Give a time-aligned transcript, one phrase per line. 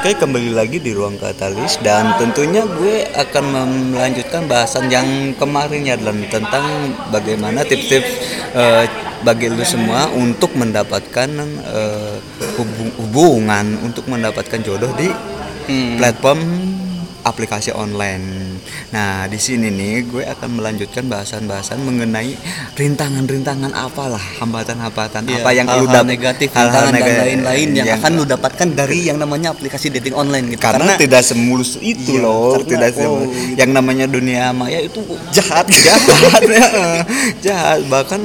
[0.00, 3.44] Oke, kembali lagi di ruang katalis dan tentunya gue akan
[3.92, 8.08] melanjutkan bahasan yang kemarin ya dan tentang bagaimana tips-tips
[8.56, 8.88] eh,
[9.20, 12.16] bagi lu semua untuk mendapatkan eh,
[12.56, 15.12] hubung- hubungan, untuk mendapatkan jodoh di
[16.00, 16.40] platform
[17.22, 18.56] aplikasi online.
[18.90, 22.34] Nah, di sini nih gue akan melanjutkan bahasan-bahasan mengenai
[22.74, 27.86] rintangan-rintangan apalah, hambatan-hambatan Iya, apa yang lu hal-hal dap- negatif, hal-hal rintangan dan lain-lain yang,
[27.86, 30.60] yang- akan lu dapatkan dari yang namanya aplikasi dating online gitu.
[30.60, 33.56] karena, tidak semulus itu Iya, loh karena- tidak oh, semulus gitu.
[33.56, 35.68] yang namanya dunia maya itu jahat.
[35.86, 36.66] jahat ya.
[37.40, 38.20] jahat bahkan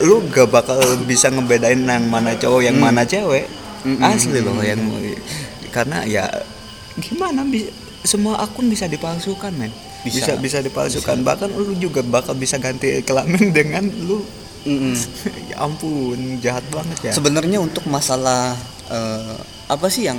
[0.00, 2.90] lu gak bakal bisa ngebedain yang mana cowok yang Hmm.
[2.90, 3.46] mana cewek
[4.00, 4.78] asli loh yang
[5.68, 6.24] karena ya
[6.96, 7.70] gimana bisa
[8.02, 9.70] semua akun bisa dipalsukan men.
[10.02, 10.34] Bisa.
[10.34, 10.34] Bisa.
[10.38, 11.22] bisa, dipalsukan.
[11.22, 14.22] Bahkan lu juga bakal bisa ganti kelamin dengan lu.
[14.62, 14.94] Mm-mm.
[15.50, 17.12] ya ampun jahat banget ya.
[17.14, 18.54] Sebenarnya untuk masalah
[18.90, 20.18] eh, apa sih yang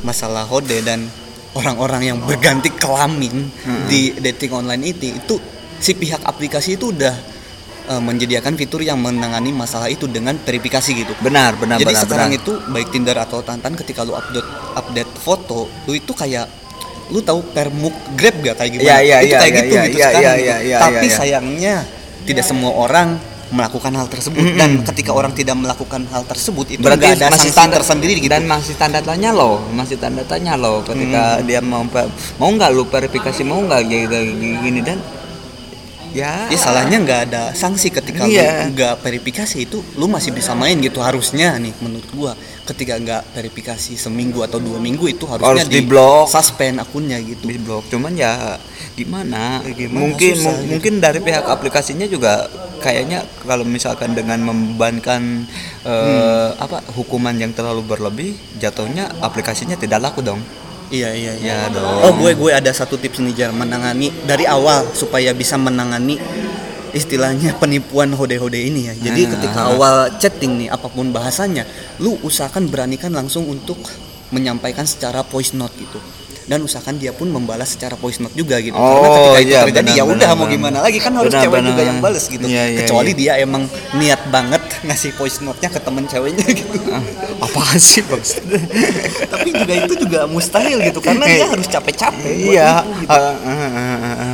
[0.00, 1.04] masalah hode dan
[1.52, 3.52] orang-orang yang berganti kelamin
[3.90, 5.36] di dating online itu itu
[5.76, 7.12] si pihak aplikasi itu udah
[7.90, 11.12] eh, menyediakan fitur yang menangani masalah itu dengan verifikasi gitu.
[11.18, 12.40] benar benar Jadi benar, sekarang benar.
[12.40, 14.46] itu baik Tinder atau Tantan ketika lu update
[14.78, 16.46] update foto, lu itu kayak
[17.10, 18.86] lu tahu permuk Grab gak kayak gimana?
[18.86, 20.22] Iya, iya, itu iya, kayak iya, gitu iya, gitu iya, sekarang.
[20.22, 20.46] iya, gitu.
[20.46, 21.16] iya, iya, Tapi iya.
[21.18, 21.74] sayangnya
[22.22, 23.18] tidak semua orang
[23.50, 27.82] melakukan hal tersebut dan ketika orang tidak melakukan hal tersebut itu berarti ada masih sanksi
[27.82, 28.30] tersendiri gitu.
[28.30, 31.82] dan masih tanda tanya loh masih tanda tanya loh ketika dia mau
[32.38, 35.02] mau nggak lu verifikasi mau nggak gitu gini dan
[36.12, 38.64] ya Ya salahnya nggak ada sanksi ketika Iya.
[38.64, 43.22] lu nggak verifikasi itu lu masih bisa main gitu harusnya nih menurut gua ketika nggak
[43.32, 46.26] verifikasi seminggu atau dua minggu itu harusnya Harus di-block.
[46.28, 47.44] suspend akunnya gitu.
[47.44, 48.58] di blok cuman ya
[48.92, 50.70] gimana, Ya gimana, mungkin susah mu- gitu.
[50.70, 52.46] mungkin dari pihak aplikasinya juga
[52.78, 55.46] kayaknya kalau misalkan dengan membebankan
[55.82, 60.40] eh, apa hukuman yang terlalu berlebih jatuhnya aplikasinya tidak laku dong
[60.90, 61.54] Iya iya iya.
[61.54, 61.86] Ya dong.
[62.02, 66.18] Oh gue gue ada satu tips nih jar menangani dari awal supaya bisa menangani
[66.90, 68.94] istilahnya penipuan hode-hode ini ya.
[68.98, 69.28] Jadi Ah.
[69.38, 71.62] ketika awal chatting nih apa pun bahasanya,
[72.02, 73.78] lu usahakan beranikan langsung untuk
[74.34, 75.98] menyampaikan secara voice note gitu.
[76.50, 78.74] Dan usahakan dia pun membalas secara voice note juga gitu.
[78.74, 81.60] Karena Oh, ketika itu iya, terjadi ya udah mau gimana lagi kan harus Benar, cewek
[81.62, 81.86] juga benar.
[81.86, 82.42] yang balas gitu.
[82.42, 83.18] Iya, iya, Kecuali iya.
[83.38, 83.62] dia emang
[83.94, 86.74] niat banget ngasih voice note-nya ke temen ceweknya gitu.
[87.38, 88.58] apa sih maksudnya
[89.30, 92.34] Tapi juga itu juga mustahil gitu karena dia harus capek-capek.
[92.34, 93.14] iya itu, gitu.
[93.14, 93.89] ah, ah, ah, ah, ah.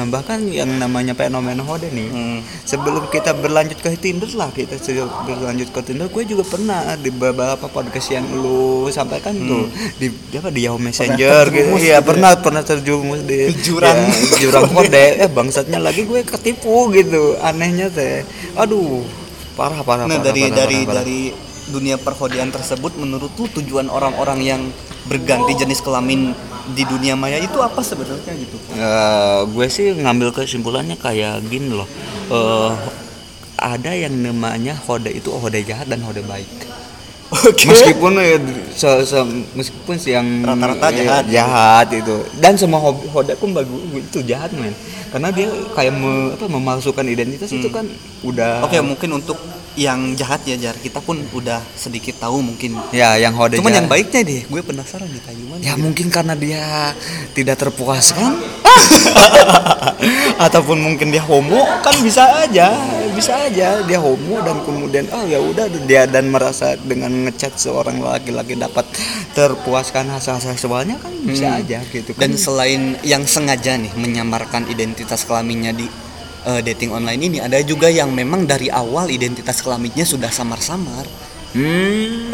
[0.09, 2.09] Bahkan yang namanya fenomena hode nih.
[2.11, 2.41] Hmm.
[2.65, 4.79] sebelum kita berlanjut ke Tinder lah kita
[5.27, 9.67] berlanjut ke Tinder gue juga pernah di beberapa podcast yang lu sampaikan tuh.
[9.99, 11.77] Di di apa di Yahoo Messenger gitu.
[11.79, 13.97] Iya gitu pernah pernah terjerumus di Jurang.
[13.97, 18.23] ya, jurang kode eh bangsatnya lagi gue ketipu gitu anehnya teh.
[18.59, 19.03] Aduh
[19.57, 20.97] parah parah Nah parah, dari parah, dari parah, parah.
[21.03, 21.21] dari
[21.67, 24.63] dunia perhodean tersebut menurut lu tujuan orang-orang yang
[25.07, 26.35] berganti jenis kelamin
[26.69, 28.57] di dunia maya itu apa sebenarnya gitu?
[28.73, 31.87] Eh, gue sih ngambil kesimpulannya kayak gini loh
[32.27, 32.73] Eh,
[33.57, 36.51] ada yang namanya hode itu hode jahat dan hode baik
[37.29, 37.67] Oke.
[37.67, 38.39] meskipun eh,
[38.71, 41.25] se- se- meskipun yang Rata-rata jahat.
[41.27, 44.71] jahat itu dan semua hobi hode pun bagi gue itu jahat men
[45.09, 47.87] karena dia kayak me- apa, memalsukan identitas itu kan
[48.23, 49.39] udah Oke mungkin untuk
[49.77, 52.75] yang jahat ya jar kita pun udah sedikit tahu mungkin.
[52.91, 53.79] ya yang hode Cuman jahat.
[53.79, 55.61] yang baiknya deh, gue penasaran nih kayak gimana.
[55.61, 55.83] Ya gitu.
[55.83, 56.65] mungkin karena dia
[57.33, 58.41] tidak terpuaskan
[60.39, 62.73] ataupun mungkin dia homo kan bisa aja
[63.13, 67.99] bisa aja dia homo dan kemudian oh ya udah dia dan merasa dengan ngechat seorang
[67.99, 68.85] laki-laki dapat
[69.33, 71.59] terpuaskan hasrat seksualnya kan bisa Hmm.
[71.59, 75.87] aja gitu kan Dan selain yang sengaja nih menyamarkan identitas kelaminnya di
[76.47, 81.05] eh, dating online ini, ada juga yang memang dari awal identitas kelaminnya sudah samar-samar.
[81.53, 82.31] hmm.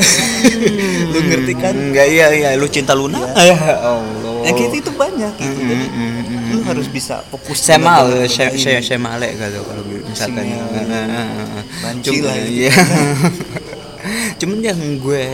[1.12, 1.74] Lu ngerti kan?
[1.74, 5.54] Enggak iya iya lu cinta Luna ya Allah Ya gitu itu banyak gitu.
[5.54, 8.86] Mm, Jadi mm, mm, mm, lu harus bisa fokus dengan saya yang saya lain.
[8.90, 10.44] saya male gitu kalau misalkan.
[10.50, 12.26] Lah gitu.
[12.50, 12.74] iya.
[14.42, 15.26] Cuman yang gue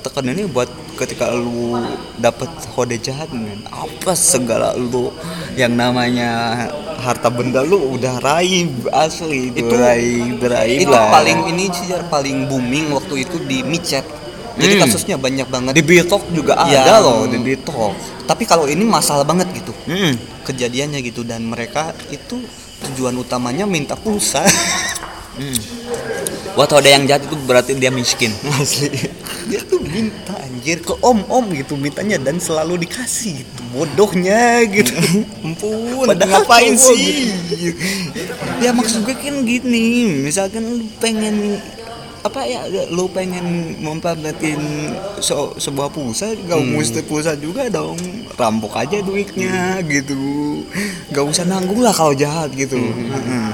[0.00, 1.76] tekan ini buat ketika lu
[2.16, 3.28] dapet kode jahat
[3.68, 5.12] apa segala lu
[5.52, 6.64] yang namanya
[7.06, 11.14] harta benda lu udah raib asli itu, Itu- raib raib itu lah.
[11.14, 14.02] paling ini sih paling booming waktu itu di micet
[14.56, 14.82] jadi Hmm.
[14.82, 16.82] kasusnya banyak banget di Bitok juga Iya.
[16.82, 17.92] ada loh di Bitok.
[18.26, 20.18] tapi kalau ini masalah banget gitu Hmm.
[20.42, 22.42] kejadiannya gitu dan mereka itu
[22.82, 24.42] tujuan utamanya minta pulsa
[25.36, 25.52] Hmm.
[26.56, 28.32] Buat kode yang jahat itu berarti dia miskin.
[28.56, 28.88] asli
[29.46, 34.90] dia tuh minta anjir ke om om gitu mintanya dan selalu dikasih gitu bodohnya gitu
[35.44, 37.30] ampun Padahal ngapain cowok sih
[38.58, 39.86] ya maksud gue kan gini
[40.18, 41.62] misalkan lu pengen
[42.20, 42.58] apa ya
[42.90, 43.46] lu pengen
[43.78, 44.58] memperhatiin
[45.20, 46.74] so- sebuah pulsa gak Hmm.
[46.74, 47.94] mesti pulsa juga dong
[48.34, 50.18] rampok aja duitnya gitu
[51.08, 53.14] gak usah nanggung lah kalau jahat gitu Hmm.
[53.14, 53.46] Mm-mm.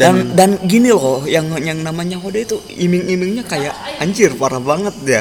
[0.00, 5.20] Dan dan gini loh yang yang namanya Hode itu iming-imingnya kayak anjir parah banget ya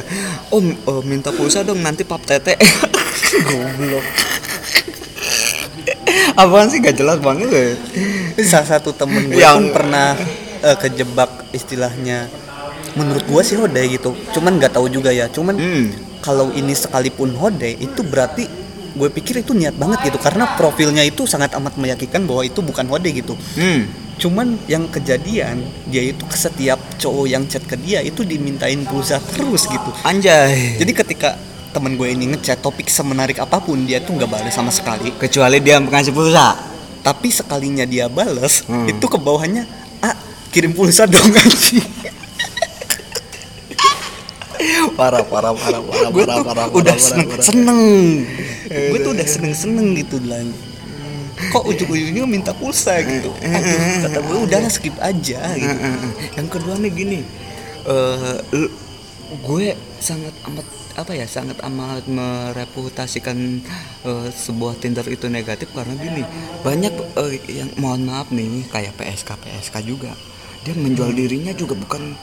[0.50, 2.56] om eh, minta pulsa dong nanti pap tete.
[3.48, 4.06] Goblok.
[6.34, 7.66] Apaan sih gak jelas banget ya
[8.48, 10.16] salah satu temen gue Yang- pun pernah
[10.64, 12.32] eh, kejebak istilahnya.
[12.96, 15.28] Menurut gue sih hode gitu cuman nggak tahu juga ya.
[15.28, 15.86] Cuman Hmm.
[16.24, 18.48] kalau ini sekalipun hode itu berarti
[18.90, 20.18] gue pikir itu niat banget gitu.
[20.18, 23.36] Karena profilnya itu sangat amat meyakinkan bahwa itu bukan hode gitu.
[23.60, 23.86] Hmm.
[24.19, 29.18] Cuman yang kejadian dia itu ke setiap cowok yang chat ke dia itu dimintain pulsa
[29.31, 29.89] terus gitu.
[30.04, 30.75] Anjay.
[30.75, 31.39] Jadi ketika
[31.71, 35.16] temen gue ini ngechat topik semenarik apa pun dia tuh nggak balas sama sekali.
[35.16, 36.60] Kecuali dia ngasih pulsa.
[37.00, 38.92] Tapi sekalinya dia bales Hmm.
[38.92, 39.63] itu ke bawahnya
[40.04, 40.12] ah
[40.51, 41.80] kirim pulsa dong anjing.
[45.00, 47.45] Parah parah parah parah gue parah tuh parah udah parah, seneng parah.
[47.48, 47.81] seneng.
[48.68, 50.44] Gue tuh udah seneng seneng gitu lah
[51.39, 53.31] kok ujung-ujungnya minta pulsa gitu.
[53.31, 55.71] Aduh, kata gue udahlah skip aja gitu.
[55.71, 56.12] Eh, eh, eh.
[56.36, 57.19] yang kedua nih gini
[57.80, 58.74] eh lu-
[59.39, 59.65] gue
[60.00, 63.63] sangat amat apa ya sangat amat mereputasikan
[64.03, 66.24] eh, sebuah Tinder itu negatif karena gini
[66.59, 70.12] banyak eh, yang mohon maaf nih kayak PSK PSK juga.
[70.59, 72.19] Dia menjual dirinya juga bukan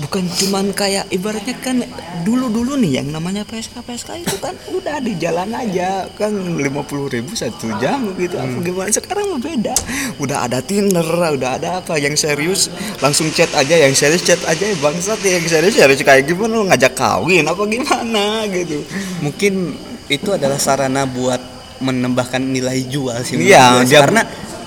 [0.00, 1.84] bukan cuman kayak ibaratnya kan
[2.24, 6.08] dulu dulu nih yang namanya PSK PSK itu kan udah di jalan aja.
[6.12, 8.34] Kan lima puluh ribu satu jam gitu.
[8.34, 8.88] Apa gimana?
[8.88, 9.74] Sekarang mah beda.
[10.16, 11.96] Udah ada Tinder udah ada apa?
[11.96, 13.76] Yang serius langsung chat aja.
[13.76, 15.36] Yang serius chat aja bangsat ya.
[15.36, 16.52] Yang serius serius kayak gimana?
[16.56, 18.44] Lu ngajak kawin apa gimana?
[18.48, 18.80] Gitu.
[19.20, 19.76] Mungkin
[20.08, 21.38] itu adalah sarana buat
[21.80, 24.20] menambahkan nilai jual sih Iya, dia- karena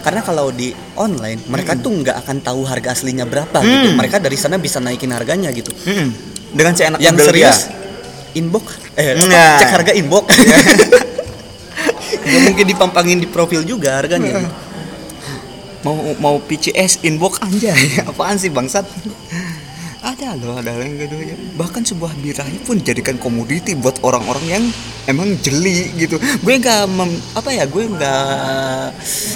[0.03, 3.95] karena kalau di online mereka tuh nggak akan tahu harga aslinya berapa gitu.
[3.95, 5.71] Mereka dari sana bisa naikin harganya gitu.
[5.71, 6.11] Mm-mm.
[6.53, 7.49] dengan seenak yang model dia.
[7.49, 7.59] serius
[8.35, 8.65] inbox?
[8.93, 9.57] Eh Nah.
[9.57, 10.25] cek harga inbox.
[12.23, 14.43] Nggak mungkin dipampangin di profil juga harganya.
[15.83, 17.99] Mau mau PCS inbox anjay.
[18.09, 18.87] Apaan sih bangsat
[20.25, 24.63] ada loh ada yang keduanya bahkan sebuah birahi pun dijadikan komoditi buat orang-orang yang
[25.03, 26.15] emang jeli gitu.
[26.39, 26.87] Gue nggak
[27.33, 28.23] apa ya gue nggak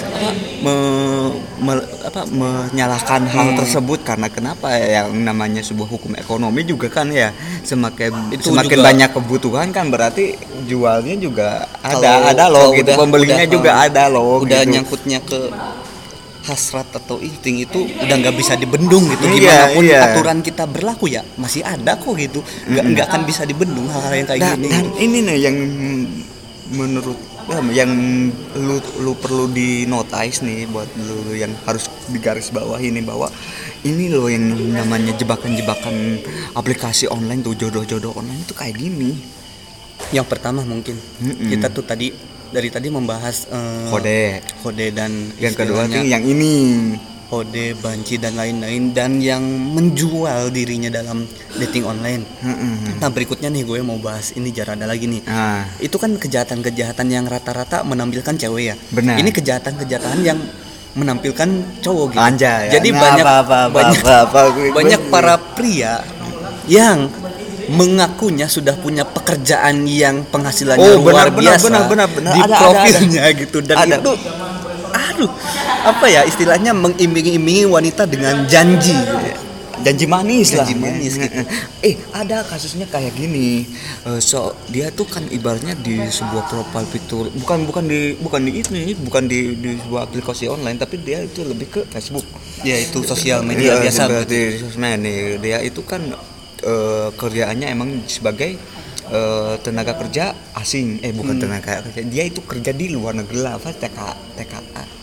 [0.08, 4.00] apa me- me- apa menyalahkan hal tersebut.
[4.00, 7.30] Karena kenapa ya yang namanya sebuah hukum ekonomi juga kan ya
[7.62, 10.34] semakin Itu semakin juga- banyak kebutuhan kan berarti
[10.64, 11.48] jualnya juga
[11.78, 12.88] ada Kalau- ada loh gitu.
[12.88, 14.72] udah- pembelinya udah, juga uh, ada loh udah gitu.
[14.72, 15.40] nyangkutnya ke
[16.48, 19.28] hasrat atau insting itu udah nggak bisa dibendung gitu.
[19.28, 20.00] Iya, gimana pun iya.
[20.08, 22.40] aturan kita berlaku ya masih ada kok gitu.
[22.64, 24.68] Nggak nggak akan bisa dibendung hal-hal yang kayak dan, gini.
[24.72, 25.56] dan ini nih yang
[26.72, 27.18] menurut
[27.48, 27.92] ya, yang
[28.56, 33.28] lu lu perlu di notice nih buat lu yang harus digaris bawah ini bahwa
[33.84, 36.24] ini loh yang namanya jebakan-jebakan
[36.56, 39.16] aplikasi online tuh jodoh-jodoh online itu kayak gini.
[40.08, 41.50] Yang pertama mungkin Mm-mm.
[41.52, 44.22] kita tuh tadi dari tadi membahas eh, kode.
[44.60, 46.54] kode dan yang kedua tuh yang ini.
[47.28, 52.24] kode banci dan lain-lain dan yang menjual dirinya dalam dating online.
[52.96, 55.28] Nah berikutnya nih gue mau bahas ini jarang ada lagi nih.
[55.28, 58.76] Nah itu kan kejahatan-kejahatan yang rata-rata menampilkan cewek ya.
[58.88, 59.20] Benar.
[59.20, 60.40] Ini kejahatan-kejahatan yang
[60.96, 61.48] menampilkan
[61.78, 62.24] cowok gitu.
[62.24, 66.00] Anjay, Jadi nah, banyak apa, apa, apa, banyak apa, apa, gue- banyak para pria
[66.64, 67.12] yang
[67.68, 71.64] mengakunya sudah punya pekerjaan yang penghasilannya Oh, luar benar, benar, biasa.
[71.68, 72.32] benar, benar, benar.
[72.32, 73.58] di Ada, ada, profilnya gitu.
[73.60, 73.96] Dan Ada.
[74.00, 74.12] itu
[74.88, 75.30] aduh
[75.84, 78.94] apa ya istilahnya mengiming-imingi wanita dengan janji.
[78.94, 79.46] Gitu.
[79.78, 80.66] janji manis lah.
[80.66, 81.38] Janji manis gitu.
[81.82, 83.62] eh ada kasusnya kayak gini.
[84.02, 88.58] Eh, so dia tuh kan ibaratnya di sebuah profile fitur bukan bukan di bukan di
[88.58, 92.26] ini bukan di di sebuah aplikasi online tapi dia itu lebih ke Facebook.
[92.66, 94.26] Ya itu sosial media Iya, biasa.
[94.26, 96.02] di sosmed nih dia itu kan
[96.62, 98.58] eh, kerjaannya emang sebagai
[99.08, 101.00] eh, tenaga kerja asing.
[101.00, 101.44] Eh bukan Hmm.
[101.48, 102.02] tenaga kerja.
[102.04, 103.98] Dia itu kerja di luar negeri lah apa TK
[104.36, 104.54] TK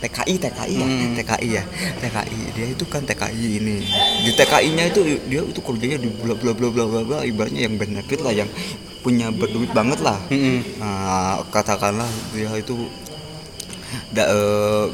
[0.06, 0.86] TKI TKI ya?
[0.86, 1.14] Hmm.
[1.18, 1.64] TKI ya?
[1.98, 3.82] TKI dia itu kan TKI ini.
[4.22, 7.82] Di TKI-nya itu dia itu kerjanya di bla bla bla bla bla bla ibaratnya yang
[7.82, 8.50] benefit lah yang
[9.02, 10.18] punya berduit banget lah.
[10.30, 10.82] Mm-mm.
[10.82, 12.90] Nah, katakanlah dia itu
[14.14, 14.86] da, eh,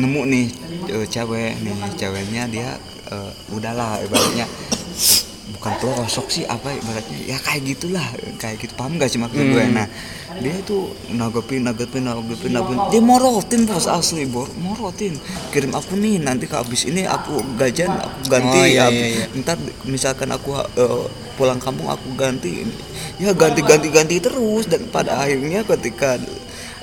[0.00, 0.46] nemu nih
[0.88, 1.78] eh, cewek nih.
[2.00, 2.68] Ceweknya dia
[3.12, 4.48] eh, udahlah ibaratnya
[5.52, 7.18] bukan pelosok sih apa ibaratnya?
[7.28, 8.06] Ya kayak gitulah
[8.40, 8.72] kayak gitu.
[8.80, 9.64] Paham gak sih maksud gue?
[9.64, 9.76] Hmm.
[9.76, 9.86] nah
[10.40, 15.14] dia tuh nanggepin nanggepin nanggepin nanggepin dia morotin bos asli bor morotin.
[15.52, 19.26] Kirim aku nih nanti ke abis ini aku gajian aku ganti Oh, iya, iya, iya.
[19.42, 22.64] ntar misalkan aku eh, pulang kampung aku ganti.
[23.20, 26.18] Ya ganti ganti ganti terus dan pada akhirnya ketika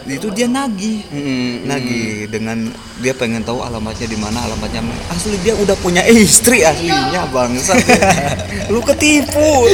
[0.10, 1.06] itu dia nagih.
[1.14, 2.58] Mm, nagih dengan
[3.02, 4.82] dia pengen tahu alamatnya di mana alamatnya
[5.14, 7.78] asli dia udah punya istri aslinya bangsa
[8.74, 9.70] lu ketipu.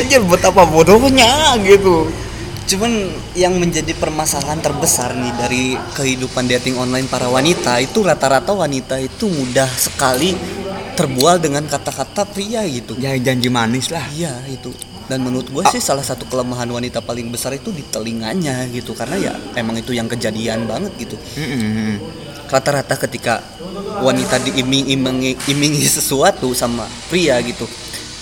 [0.00, 2.10] Anjir betapa bodohnya gitu.
[2.64, 8.96] Cuman yang menjadi permasalahan terbesar nih dari kehidupan dating online para wanita itu rata-rata wanita
[8.96, 10.32] itu mudah sekali
[10.96, 12.96] terbual dengan kata-kata pria gitu.
[12.96, 14.06] ya janji manis lah.
[14.14, 14.93] Iya itu.
[15.04, 19.16] Dan menurut gue sih salah satu kelemahan wanita paling besar itu di telinganya gitu karena
[19.20, 21.16] ya emang itu yang kejadian banget gitu.
[22.44, 23.40] Rata-rata ketika
[24.00, 27.64] wanita diiming-imingi imingi sesuatu sama pria gitu,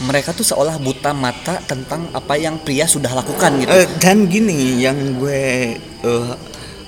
[0.03, 3.71] mereka tuh seolah buta mata tentang apa yang pria sudah lakukan gitu.
[3.71, 5.43] Eh, dan gini yang gue
[5.79, 6.27] eh,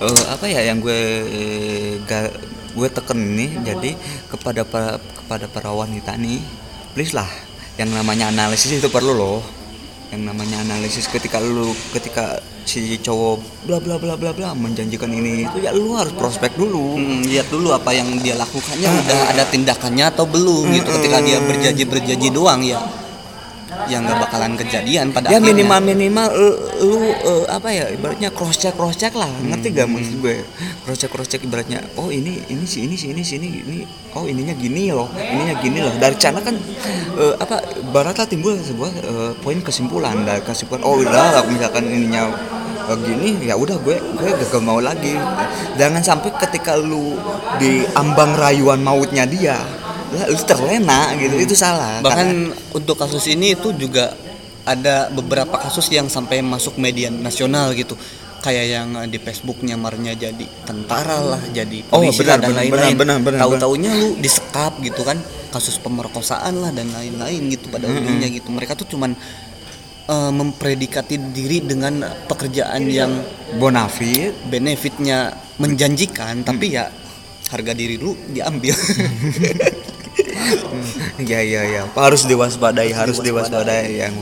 [0.00, 1.00] eh, apa ya yang gue
[2.02, 2.34] ga-
[2.74, 3.90] gue teken nih jadi
[4.26, 6.42] kepada para kepada para wanita nih
[6.90, 7.30] please lah
[7.78, 9.38] yang namanya analisis itu perlu loh
[10.14, 15.42] yang namanya analisis ketika lu ketika si cowok bla bla bla bla bla menjanjikan ini
[15.42, 16.94] itu ya lu harus prospek dulu.
[16.94, 20.88] Hmm, lihat dulu apa yang dia lakukannya udah ada tindakannya atau belum gitu.
[21.02, 22.78] Ketika dia berjanji berjanji doang ya
[23.90, 25.48] yang nggak bakalan kejadian pada ya akhirnya.
[25.52, 26.50] minimal minimal lu,
[26.80, 29.28] lu, eh, apa ya ibaratnya cross check cross check lah.
[29.28, 30.40] Ngerti gak maksud gue?
[30.84, 33.78] Cross check cross check ibaratnya oh ini ini sih ini sih ini sih ini ini
[34.16, 35.92] oh ininya gini loh ininya gini loh.
[36.00, 36.56] Dari sana kan
[37.18, 37.60] eh, apa
[37.92, 40.24] baratlah timbul sebuah eh, poin kesimpulan.
[40.24, 42.32] Dari kesimpulan oh udah lah, misalkan ininya
[42.84, 45.16] gini ya udah gue gue gak mau lagi.
[45.80, 47.16] Jangan sampai ketika lu
[47.56, 49.56] di ambang rayuan mautnya dia
[50.14, 54.14] lah lu terlena gitu itu salah bahkan untuk kasus ini itu juga
[54.64, 57.92] ada beberapa kasus yang sampai masuk media nasional gitu.
[58.40, 62.48] Kayak yang eh, di Facebook nyamarnya jadi tentara lah jadi Oh, polisi benar, lah dan
[62.48, 62.94] benar, lain-lain.
[62.96, 67.84] benar, benar, benar, tahu-taunya lu disekap gitu kan kasus pemerkosaan lah dan lain-lain gitu pada
[67.84, 68.48] ujungnya gitu.
[68.48, 69.12] Mereka tuh cuman
[70.08, 73.12] eh, mempredikati diri dengan pekerjaan yang
[73.60, 74.32] bonafit.
[74.48, 75.28] benefitnya
[75.60, 76.88] menjanjikan tapi ya
[77.52, 78.72] harga diri lu diambil
[81.30, 81.82] ya ya ya.
[81.94, 83.96] Harus diwaspadai harus diwaspadai.
[83.98, 84.14] Yang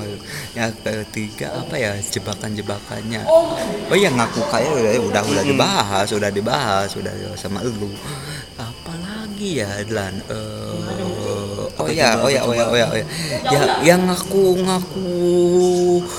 [0.53, 6.29] yang ketiga apa ya jebakan jebakannya oh ya ngaku kaya udah udah udah dibahas udah
[6.29, 7.89] dibahas udah sama lu.
[8.61, 13.07] Apalagi ya Dlan Eh, oh ya oh ya oh ya oh ya oh ya
[13.49, 15.09] ya yang ngaku ngaku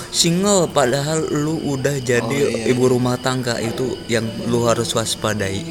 [0.10, 5.62] single padahal lu udah jadi ibu rumah tangga itu yang lu harus waspadai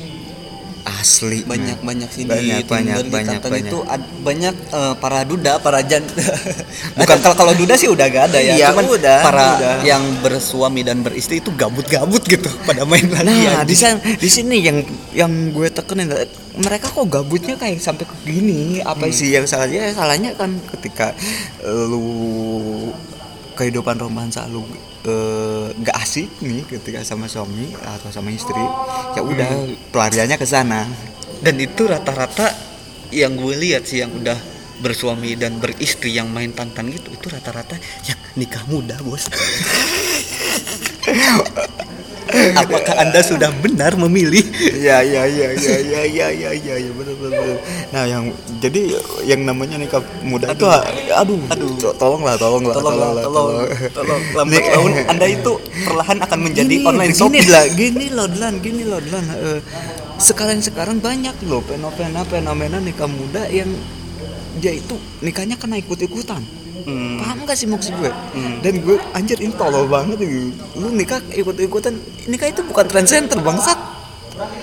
[1.02, 3.66] asli banyak banyak sih Banyak, di banyak, Tinder, di banyak, Tantan banyak.
[3.66, 6.06] itu ad- banyak eh, para duda para jan
[6.98, 9.74] bukan kalau kalau duda sih udah gak ada ya Iya, cuman udah, para udah.
[9.82, 13.76] yang bersuami dan beristri itu gabut-gabut gitu pada main lagi Nah, di anjing.
[13.76, 14.78] sana di sini yang
[15.12, 16.06] yang gue tekenin
[16.52, 18.78] mereka kok gabutnya kayak sampai ke gini.
[18.78, 19.10] Apa Hmm.
[19.10, 19.88] sih yang salahnya?
[19.88, 21.16] Ya, salahnya kan ketika
[21.64, 22.92] lu
[23.52, 24.64] kehidupan romansa lu
[25.02, 28.62] eh, nggak asik nih ketika sama suami atau sama istri,
[29.12, 29.74] ya udah Hmm.
[29.90, 30.86] pelariannya ke sana.
[31.38, 32.54] dan itu rata-rata
[33.10, 34.38] yang gue lihat sih yang udah
[34.78, 39.26] bersuami dan beristri yang main tantan gitu itu rata-rata yang nikah muda bos
[42.56, 44.44] apakah anda sudah benar memilih?
[44.58, 47.56] Iya iya iya iya iya iya iya iya ya, benar benar.
[47.92, 48.24] Nah yang
[48.62, 48.80] jadi
[49.26, 51.40] yang namanya nikah muda itu aduh.
[51.50, 53.62] aduh tolonglah tolonglah tolong tolong
[53.94, 54.20] tolong.
[54.38, 55.52] Lambat laun anda itu
[55.84, 59.24] perlahan akan menjadi Gini, online gini shopping lah gini loh Dlan gini loh Dlan.
[59.32, 59.60] Eh,
[60.22, 63.68] sekarang sekarang banyak loh fenomena fenomena nikah muda yang
[64.62, 66.44] dia itu nikahnya kena ikut ikutan
[66.82, 67.18] Hmm.
[67.22, 68.12] paham gak sih maksud gue?
[68.62, 70.50] Dan gue anjir ini tolol banget gitu.
[70.78, 71.94] lu nikah ikut ikutan
[72.26, 73.78] nikah itu bukan trend center bangsat.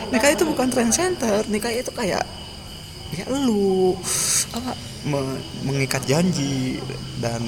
[0.10, 2.26] Nikah itu bukan trend center nikah itu kayak
[3.10, 3.98] ya lu
[4.54, 4.72] apa
[5.06, 6.78] me- mengikat janji
[7.18, 7.42] dan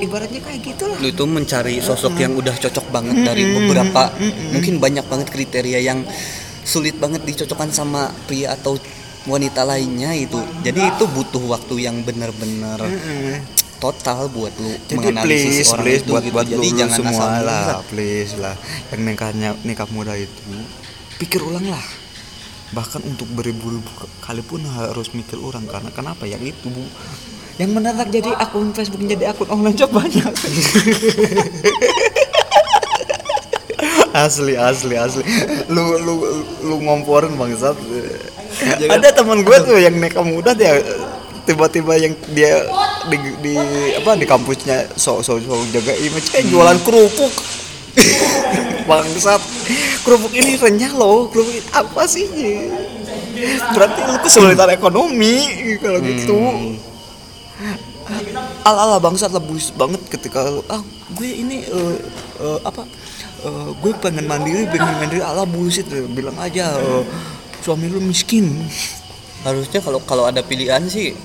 [0.00, 4.12] ibaratnya kayak gitu lah lu itu mencari sosok yang udah cocok banget dari beberapa
[4.52, 6.00] mungkin banyak banget kriteria yang
[6.64, 8.76] sulit banget dicocokkan sama pria atau
[9.26, 12.82] wanita lainnya itu jadi itu butuh waktu yang benar-benar
[13.76, 16.34] total buat lu Jadi menganalisis please, orang please itu buat gitu.
[16.34, 18.54] buat jadi lu jangan semua asal lah, please lah.
[18.92, 20.42] Yang nikahnya nikah muda itu
[21.20, 21.84] pikir ulang lah.
[22.72, 23.86] Bahkan untuk beribu-ribu
[24.24, 26.82] kali pun harus mikir ulang karena kenapa ya itu bu.
[27.56, 30.28] Yang menarik jadi akun Facebook jadi akun online job banyak.
[34.16, 35.20] asli asli asli
[35.68, 36.14] lu lu
[36.64, 37.76] lu ngomporin bangsat
[38.66, 40.82] ada teman gue tuh yang nikah muda dia
[41.46, 42.58] tiba-tiba yang dia
[43.06, 43.54] di, di
[43.94, 47.30] apa di kampusnya sok sok sok jaga image eh jualan kerupuk.
[48.90, 49.42] Bangsat.
[50.02, 52.26] Kerupuk ini renyah loh kerupuk ini apa sih?
[53.72, 55.46] Berarti lu kesulitan ekonomi
[55.78, 56.38] kalau gitu.
[58.66, 60.78] Ala ala bangsat lebih banget ketika lu, ah
[61.14, 61.96] gue ini eh,
[62.38, 62.86] eh, apa
[63.42, 67.02] "Eh, gue pengen mandiri pengen mandiri ala bullshit bilang aja eh,
[67.66, 68.62] suami lu miskin
[69.42, 71.18] harusnya kalau kalau ada pilihan sih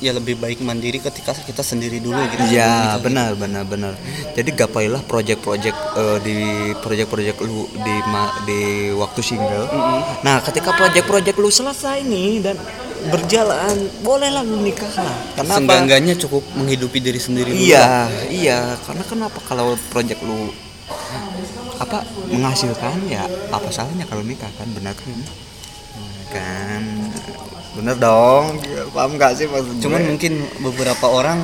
[0.00, 3.92] ya lebih baik mandiri ketika kita sendiri dulu gitu Ya benar benar benar.
[4.32, 6.36] Jadi gapailah project-project eh, di
[6.74, 8.60] project-project lu di ma- di
[8.92, 9.68] waktu single.
[10.22, 12.56] Nah ketika project-project lu selesai nih dan
[13.12, 15.16] berjalan, bolehlah lu nikah lah.
[15.34, 15.56] Karena apa?
[15.60, 17.68] Seenggak-enggaknya cukup menghidupi diri sendiri dulu lah.
[17.68, 17.86] Iya
[18.32, 18.60] iya.
[18.80, 20.48] Karena kenapa kalau project lu
[21.76, 25.12] apa menghasilkan ya apa salahnya kalau nikah kan benar kan?
[26.30, 26.82] Kan.
[27.74, 28.58] Bener dong.
[28.94, 29.82] Paham gak sih maksud?
[29.82, 31.42] Cuman mungkin beberapa orang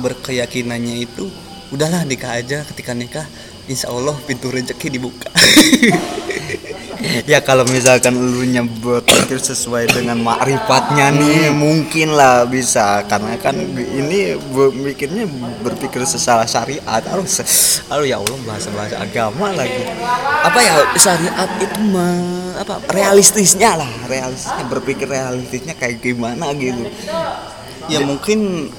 [0.00, 1.28] berkeyakinannya itu
[1.72, 2.64] udahlah nikah aja.
[2.64, 3.24] Ketika nikah
[3.70, 5.30] insya Allah pintu rezeki dibuka
[7.32, 8.42] ya kalau misalkan lu
[8.82, 13.02] berpikir sesuai dengan makrifatnya nih mungkin lah bisa.
[13.06, 14.36] Karena kan ini
[14.76, 15.26] mikirnya
[15.62, 17.02] berpikir sesalah syariat.
[17.04, 17.42] Harus
[17.90, 19.82] aduh ya Allah bahasa bahasa agama lagi.
[20.42, 23.90] Apa ya syariat itu me- apa realistisnya lah.
[24.06, 26.86] Realistisnya berpikir realistisnya kayak gimana gitu.
[27.90, 27.98] Ya.
[28.06, 28.70] mungkin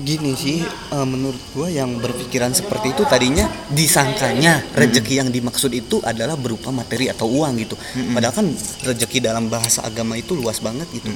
[0.00, 6.00] gini sih eh, menurut gua yang berpikiran seperti itu tadinya disangkanya rezeki yang dimaksud itu
[6.00, 7.74] adalah berupa materi atau uang gitu.
[8.10, 8.46] Padahal kan
[8.82, 11.08] rezeki dalam bahasa agama itu luas banget gitu.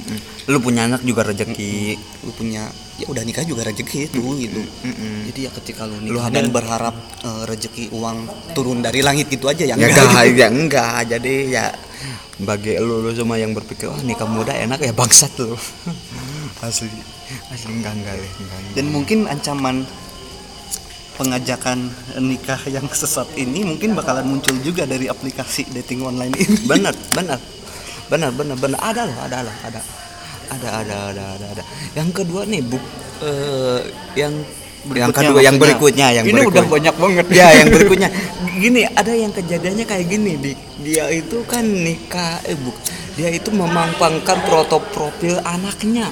[0.47, 2.65] Lu punya anak juga rezeki lu punya
[2.95, 4.61] ya udah nikah juga rezeki itu gitu.
[4.63, 5.27] Mm-mm.
[5.29, 6.35] jadi ya ketika lu Lu nikah hamil.
[6.39, 8.17] dan berharap eh, rezeki uang
[8.55, 10.05] turun dari langit gitu aja ya ya enggak.
[10.07, 10.39] enggak gitu.
[10.41, 10.99] ya enggak.
[11.11, 11.65] Jadi ya
[12.35, 15.55] bagi lu, lu semua yang berpikir wah nikah muda enak ya bangsat lu.
[16.65, 17.14] Asli
[17.49, 18.73] asli enggak enggak enggak, enggak.
[18.73, 19.75] dan mungkin ancaman
[21.15, 21.89] pengajakan
[22.19, 26.67] nikah yang sesat ini mungkin bakalan muncul juga dari aplikasi dating online ini.
[26.67, 27.39] Benar benar.
[28.05, 28.79] Benar benar benar.
[28.83, 29.81] Ada loh ada loh ada.
[30.45, 31.63] Ada ada ada ada ada.
[31.95, 32.77] Yang kedua nih bu
[33.23, 33.79] eh,
[34.13, 37.25] yang yang Berikutnya kedua yang berikutnya yang Ini berikut- udah banyak banget.
[37.33, 38.09] ya yang berikutnya.
[38.59, 40.51] Gini ada yang kejadiannya kayak gini di
[40.83, 42.69] dia itu kan nikah eh bu
[43.15, 46.11] dia itu memampangkan foto profil anaknya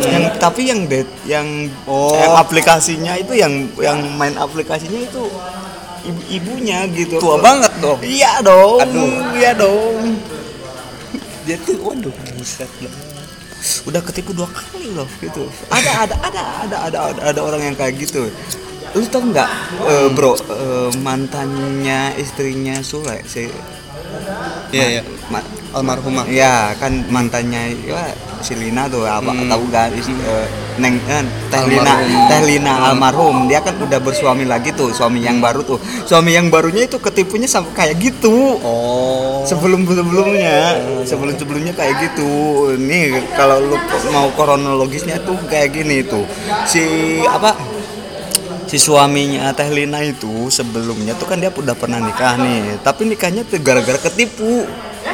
[0.00, 1.46] yang tapi yang det yang
[1.82, 2.14] Oh.
[2.14, 5.26] yang aplikasinya itu yang yang main aplikasinya itu
[6.04, 8.78] ibu ibunya gitu tua banget dong Iya dong.
[8.78, 9.10] Aduh.
[9.34, 10.14] Iya dong.
[11.42, 12.94] Dia tuh waduh buset dah.
[13.84, 15.50] Udah ketipu dua kali loh gitu.
[15.68, 18.30] Ada ada ada ada ada ada, ada orang yang kayak gitu.
[18.94, 19.50] Lu tau nggak
[19.82, 23.50] eh, bro eh, mantannya istrinya Sule si
[24.68, 25.02] Iya, iya.
[25.28, 26.24] ma- almarhumah.
[26.28, 29.50] Ya kan mantannya ya si Lina tuh apa Hmm.
[29.50, 30.46] tahu gak is- eh,
[30.78, 31.94] Neng eh, Teh Lina.
[32.30, 33.50] Teh Lina almarhum.
[33.50, 35.82] Dia kan udah bersuami lagi tuh suami yang baru tuh.
[36.06, 38.62] Suami yang barunya itu ketipunya sampai kayak gitu.
[38.62, 39.42] Oh.
[39.42, 42.30] Sebelum sebelumnya sebelum sebelumnya kayak gitu.
[42.78, 43.76] Nih kalau lu
[44.14, 46.22] mau kronologisnya tuh kayak gini tuh.
[46.62, 46.82] Si
[47.26, 47.58] apa
[48.70, 52.78] si suaminya Teh Lina itu sebelumnya tuh kan dia udah pernah nikah nih.
[52.86, 54.62] Tapi nikahnya tuh gara-gara ketipu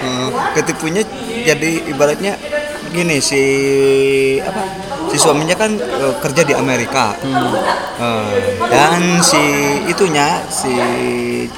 [0.04, 1.02] Eh, ketipunya
[1.44, 2.36] jadi ibaratnya
[2.94, 3.42] gini si
[4.38, 4.62] apa
[5.08, 7.16] si suaminya kan eh, kerja di Amerika.
[7.22, 8.34] Eh,
[8.68, 9.40] dan si
[9.88, 10.72] itunya si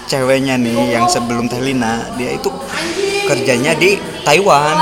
[0.07, 2.53] ceweknya nih yang sebelum Teh Lina dia itu
[3.27, 4.77] kerjanya di Taiwan.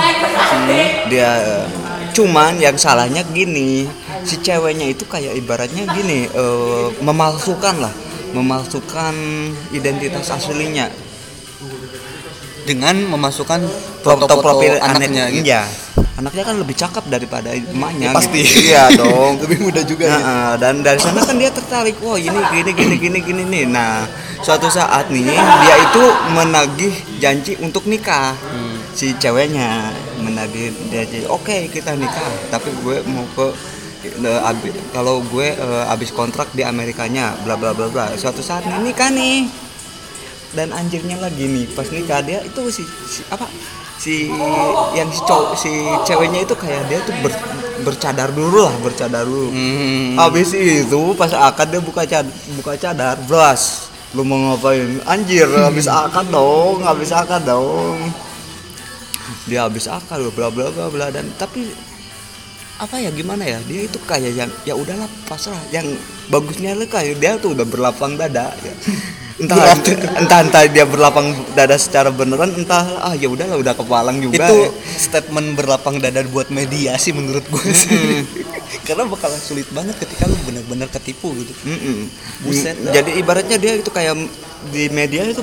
[1.09, 1.30] Dia
[2.14, 3.90] cuman yang salahnya gini
[4.22, 7.94] si ceweknya itu kayak ibaratnya gini eh, memalsukan lah
[8.35, 9.14] memalsukan
[9.70, 10.90] identitas aslinya
[12.64, 13.61] dengan memasukkan
[14.00, 15.44] foto foto-foto profil anaknya gitu.
[15.44, 15.62] iya
[16.14, 18.40] anaknya kan lebih cakep daripada emaknya Pasti.
[18.40, 18.59] gitu.
[18.68, 20.16] iya dong lebih mudah juga ya.
[20.16, 24.07] Nah, dan dari sana kan dia tertarik wah ini gini gini gini gini nih nah
[24.40, 28.79] suatu saat nih dia itu menagih janji untuk nikah Hmm.
[28.92, 33.46] si ceweknya menagih janji oke kita nikah tapi gue mau ke
[34.40, 38.79] abi- kalau gue eh, habis kontrak di Amerikanya bla bla bla bla suatu saat nih
[38.85, 39.48] nikah nih
[40.54, 43.46] dan anjirnya lagi nih pas nikah dia itu si, si- apa?
[43.94, 44.26] Si
[44.92, 45.70] yang si cowok si
[46.02, 47.42] ceweknya itu kayak dia tuh ber-
[47.82, 49.50] bercadar dulu lah bercadar dulu.
[49.50, 50.18] Hmm.
[50.18, 52.26] habis itu pas akad dia buka cad
[52.58, 53.90] buka cadar blas.
[54.14, 55.02] Lu mau ngapain?
[55.06, 57.98] Anjir habis akad dong habis akad dong.
[59.50, 61.06] Dia habis akad bla bla bla bla.
[61.10, 61.66] Dan tapi
[62.78, 63.58] apa ya gimana ya?
[63.66, 65.58] Dia itu kayak yang ya udahlah pasrah.
[65.70, 65.98] Yang
[66.30, 68.74] bagusnya lu kayak dia tuh udah berlapang dada ya.
[69.35, 69.75] Entah
[70.14, 74.57] entah entah dia berlapang dada secara beneran entah ah ya udahlah udah kepalang juga itu
[74.62, 74.70] ya.
[74.94, 78.23] statement berlapang dada buat media sih menurut gue sih.
[78.87, 81.51] Karena bakalan sulit banget ketika lu benar-benar ketipu gitu.
[81.66, 82.07] Mm-mm.
[82.47, 84.14] Buset Mm, Jadi ibaratnya dia itu kayak
[84.70, 85.42] di media itu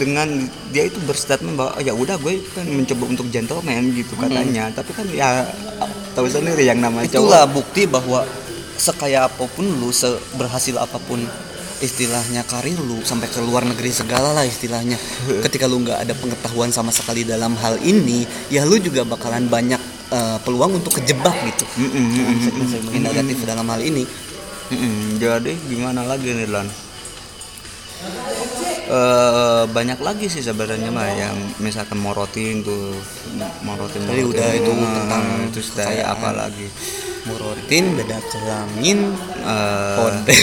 [0.00, 0.28] dengan
[0.72, 4.72] dia itu berstatement bahwa "Oh, ya udah gue kan mencoba untuk gentleman gitu katanya.
[4.72, 5.44] Tapi kan ya
[6.16, 8.24] tahu sendiri yang namanya itulah bukti bahwa
[8.78, 11.18] sekaya apa pun lu seberhasil apa pun
[11.78, 14.98] istilahnya karir lu sampai ke luar negeri segala lah istilahnya
[15.46, 19.78] ketika lu nggak ada pengetahuan sama sekali dalam hal ini ya lu juga bakalan banyak
[20.10, 24.02] eh, peluang untuk kejebak gitu konsekuensi negatif dalam hal ini
[25.16, 26.68] jadi gimana lagi nih Lan?
[28.88, 32.96] Eh, banyak lagi sih sebenarnya mah yang misalkan morotin tuh
[33.60, 34.32] morotin Tadi morotin.
[34.32, 36.08] udah itu tentang itu kekayaan.
[36.16, 36.66] apa lagi
[37.28, 40.34] morotin beda celamin Eh, Konten.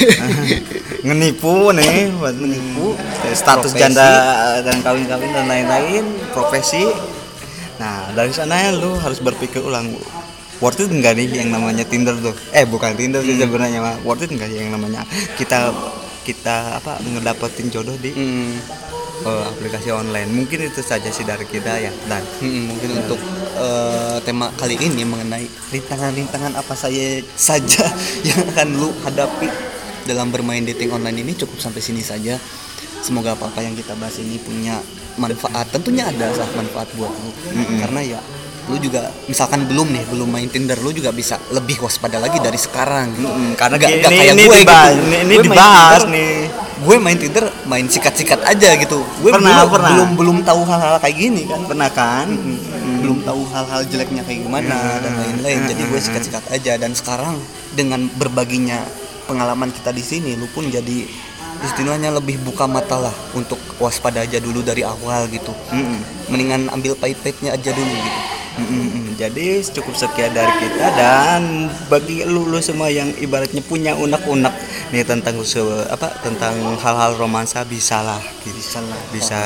[1.05, 2.97] ngenipu nih buat menipu
[3.29, 3.81] status Profesi.
[3.81, 4.09] janda
[4.61, 6.85] dan kawin-kawin dan lain-lain profesi.
[7.75, 9.93] Nah dari sana ya lu harus berpikir ulang
[10.57, 12.33] worth it enggak nih yang namanya Tinder tuh?
[12.49, 15.03] Eh bukan Tinder sih sebenarnya mah worth it enggak yang namanya?
[15.35, 15.69] Kita
[16.21, 18.57] kita apa ngedapetin jodoh di Hmm,
[19.21, 23.19] eh, aplikasi online mungkin itu saja sih dari kita ya dan hmm, mungkin untuk
[23.55, 27.87] eh, tema kali ini mengenai rintangan-rintangan apa saya saja
[28.27, 29.47] yang akan lu hadapi
[30.05, 32.37] dalam bermain dating online ini cukup sampai sini saja.
[33.01, 34.77] Semoga apa-apa yang kita bahas ini punya
[35.15, 35.69] manfaat.
[35.69, 37.29] Tentunya ada lah manfaat buat lu.
[37.77, 38.21] Karena ya
[38.65, 42.57] lu juga misalkan belum nih belum main Tinder lu juga bisa lebih waspada lagi dari
[42.57, 43.29] sekarang gitu.
[43.53, 46.37] karena gak, Ini- gak kayak ini gue dibahas, gitu ini- ini Gue dibahas Tinder- nih.
[46.75, 48.99] Gue main Tinder main sikat-sikat aja gitu.
[49.23, 49.91] Gue Pernah, dulu pernah.
[49.95, 51.61] belum belum tahu hal-hal kayak gini kan.
[51.63, 52.27] Pernah kan?
[52.99, 55.59] Belum tahu hal-hal jeleknya kayak gimana dan lain-lain.
[55.71, 56.75] Jadi gue sikat-sikat aja.
[56.75, 57.39] Dan sekarang
[57.71, 58.83] dengan berbaginya
[59.25, 61.07] pengalaman kita di sini lu pun jadi
[61.65, 65.55] istilahnya lebih buka mata lah untuk waspada aja dulu dari awal gitu.
[65.71, 66.29] Mm-mm.
[66.29, 68.19] mendingan ambil pahit-pahitnya aja dulu gitu
[68.55, 69.19] Mm-mm.
[69.19, 74.51] Jadi cukup sekian dari kita dan bagi lu, lu semua yang ibaratnya punya unek-unek
[74.91, 75.39] nih tentang
[75.87, 79.39] apa tentang hal-hal romansa bisa lah bisa lah Bisa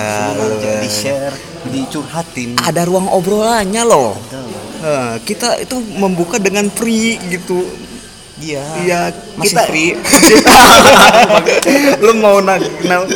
[0.77, 1.33] di share
[1.67, 4.13] dicurhatin Ada ruang obrolannya loh.
[4.79, 7.65] Eh, kita itu membuka dengan free gitu.
[8.39, 9.01] iya Iya,
[9.41, 9.91] kita free
[12.05, 12.63] lu mau nak-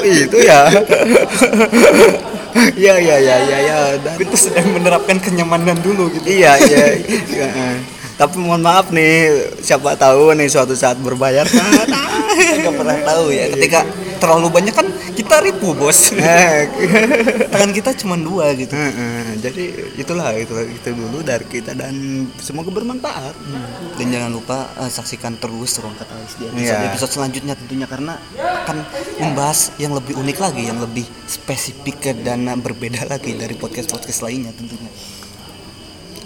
[0.04, 0.68] itu ya.
[2.78, 3.78] ya ya ya ya ya.
[3.98, 7.48] Dan- kita sedang menerapkan kenyamanan dulu gitu iya iya iya.
[8.14, 13.50] tapi mohon maaf nih siapa tahu nih suatu saat berbayar kita nggak pernah tahu ya
[13.54, 13.82] ketika
[14.24, 16.16] terlalu banyak kan kita ribu bos.
[16.16, 16.72] Eh,
[17.52, 18.72] tangan kita cuma dua gitu.
[18.72, 19.64] Heeh, jadi
[20.00, 21.92] itulah itu itu dulu dari kita dan
[22.40, 23.36] semoga bermanfaat.
[24.00, 26.88] Dan jangan lupa eh, saksikan terus ruang kata Ais di episode, Iya.
[26.96, 28.16] episode selanjutnya tentunya karena
[28.64, 28.78] akan
[29.20, 34.56] membahas yang lebih unik lagi yang lebih spesifik dan berbeda lagi dari podcast podcast lainnya
[34.56, 34.88] tentunya.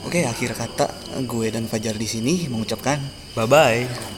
[0.06, 0.88] Oke akhir kata
[1.28, 2.96] gue dan Fajar di sini mengucapkan
[3.36, 4.16] bye bye